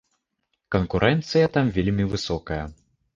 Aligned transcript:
Канкурэнцыя 0.75 1.51
там 1.57 1.65
вельмі 1.75 2.07
высокая. 2.15 2.59